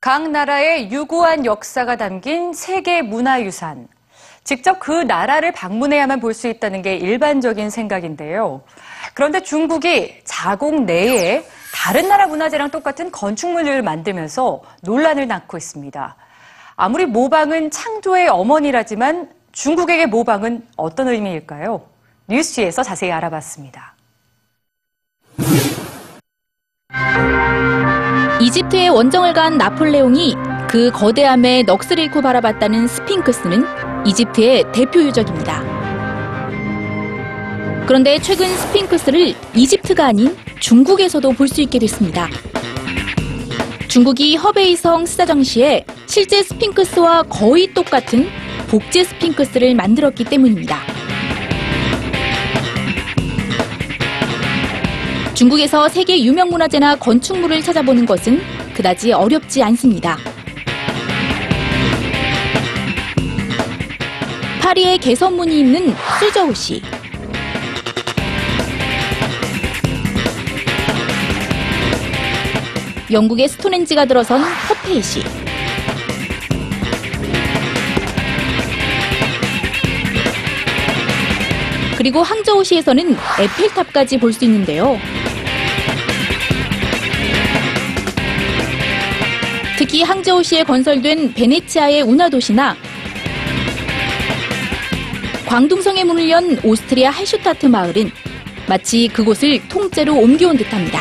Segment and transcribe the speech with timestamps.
[0.00, 3.86] 각 나라의 유구한 역사가 담긴 세계 문화유산.
[4.42, 8.62] 직접 그 나라를 방문해야만 볼 수 있다는 게 일반적인 생각인데요.
[9.14, 11.44] 그런데 중국이 자국 내에
[11.74, 16.16] 다른 나라 문화재랑 똑같은 건축물을 만들면서 논란을 낳고 있습니다.
[16.76, 21.82] 아무리 모방은 창조의 어머니라지만 중국에게 모방은 어떤 의미일까요?
[22.28, 23.96] 뉴스에서 자세히 알아봤습니다.
[28.40, 30.34] 이집트에 원정을 간 나폴레옹이
[30.68, 33.64] 그 거대함에 넋을 잃고 바라봤다는 스핑크스는
[34.06, 35.62] 이집트의 대표 유적입니다.
[37.86, 42.28] 그런데 최근 스핑크스를 이집트가 아닌 중국에서도 볼 수 있게 됐습니다.
[43.88, 48.28] 중국이 허베이성 스자좡시에 실제 스핑크스와 거의 똑같은
[48.70, 50.78] 복제 스핑크스를 만들었기 때문입니다.
[55.34, 58.40] 중국에서 세계 유명 문화재나 건축물을 찾아보는 것은
[58.74, 60.16] 그다지 어렵지 않습니다.
[64.62, 66.80] 파리에 개선문이 있는 수저우시.
[73.10, 75.39] 영국의 스톤헨지가 들어선 퍼페이시.
[82.00, 84.98] 그리고 항저우시에서는 에펠탑까지 볼 수 있는데요.
[89.76, 92.74] 특히 항저우시에 건설된 베네치아의 운하도시나
[95.46, 98.10] 광둥성의 문을 연 오스트리아 할슈타트 마을은
[98.66, 101.00] 마치 그곳을 통째로 옮겨온 듯합니다.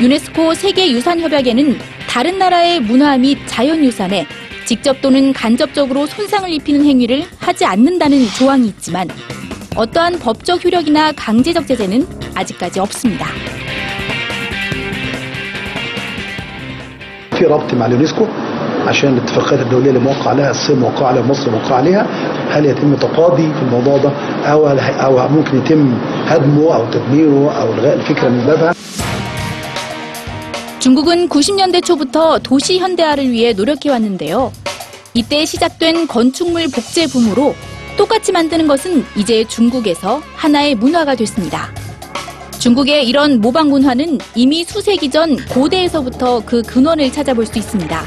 [0.00, 4.24] 유네스코 세계유산협약에는 다른 나라의 문화 및 자연유산에
[4.65, 9.07] 직접 또는 간접적으로 손상을 입히는 행위를 하지 않는다는 조항이 있지만
[9.75, 12.05] 어떠한 법적 효력이나 강제적 제재는
[12.35, 13.25] 아직까지 없습니다.
[17.41, 18.25] في ربط مع اليونسكو
[18.87, 22.07] عشان الاتفاقات الدوليه اللي موقع عليها الصين موقع عليها مصر موقع عليها
[22.49, 24.11] هل يتم تقاضي في الموضوع ده
[24.45, 25.93] او او ممكن يتم
[26.27, 28.73] هدمه او تدميره او الغاء الفكره من بابها
[30.86, 34.52] 중국은 90년대 초부터 도시 현대화를 위해 노력해 왔는데요.
[35.14, 37.56] 이때 시작된 건축물 복제 붐으로
[37.96, 41.74] 똑같이 만드는 것은 이제 중국에서 하나의 문화가 됐습니다.
[42.60, 48.04] 중국의 이런 모방 문화는 이미 수세기 전 고대에서부터 그 근원을 찾아볼 수 있습니다.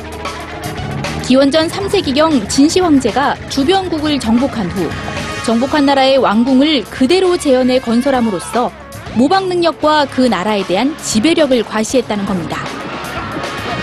[1.28, 4.90] 기원전 3세기경 진시 황제가 주변국을 정복한 후
[5.46, 8.72] 정복한 나라의 왕궁을 그대로 재현해 건설함으로써
[9.18, 12.58] 모방 능력과 그 나라에 대한 지배력을 과시했다는 겁니다.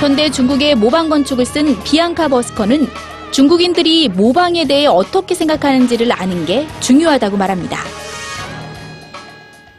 [0.01, 2.87] 현대 중국의 모방 건축을 쓴 비앙카 버스커는
[3.31, 7.79] 중국인들이 모방에 대해 어떻게 생각하는지를 아는 게 중요하다고 말합니다.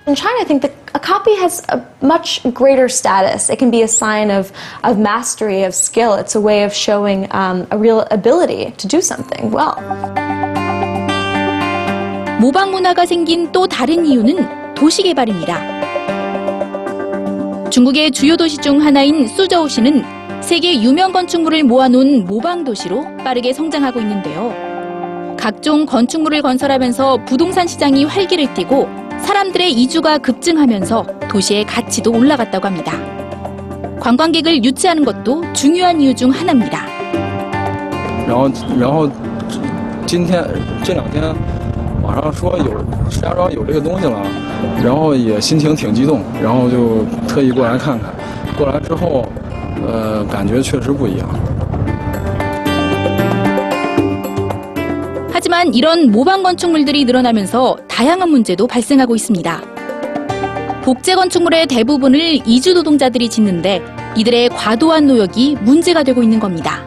[0.07, 3.49] In China, I think that a copy has a much greater status.
[3.49, 4.51] It can be a sign of,
[4.83, 6.13] of mastery, of skill.
[6.15, 9.75] It's a way of showing um, a real ability to do something well.
[12.39, 15.60] 모방 문화가 생긴 또 다른 이유는 도시 개발입니다.
[17.70, 20.04] 중국의 주요 도시 중 하나인 수저우시는
[20.42, 24.52] 세계 유명 건축물을 모아놓은 모방 도시로 빠르게 성장하고 있는데요.
[25.38, 28.88] 각종 건축물을 건설하면서 부동산 시장이 활기를 띠고
[29.20, 32.98] 사람들의 이주가 급증하면서 도시의 가치도 올라갔다고 합니다.
[34.00, 36.86] 관광객을 유치하는 것도 중요한 이유 중 하나입니다.
[38.26, 39.10] 然后，然后
[40.06, 40.44] 今天
[40.82, 41.34] 这两天
[42.02, 44.20] 网上说有石家庄有这个东西了，
[44.82, 48.10] 然后也心情挺激动，然后就特意过来看看。
[48.58, 49.26] 过来之后，
[49.86, 51.28] 呃，感觉确实不一样。
[55.32, 59.60] 하지만 이런 모방 건축물들이 늘어나면서 다양한 문제도 발생하고 있습니다.
[60.84, 63.82] 복제 건축물의 대부분을 이주 노동자들이 짓는데
[64.16, 66.80] 이들의 과도한 노역이 문제가 되고 있는 겁니다.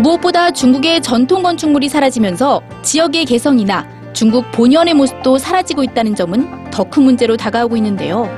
[0.00, 7.04] 무엇보다 중국의 전통 건축물이 사라지면서 지역의 개성이나 중국 본연의 모습도 사라지고 있다는 점은 더 큰
[7.04, 8.28] 문제로 다가오고 있는데요.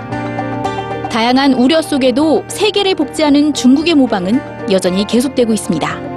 [1.10, 4.40] 다양한 우려 속에도 세계를 복제하는 중국의 모방은
[4.70, 6.07] 여전히 계속되고 있습니다.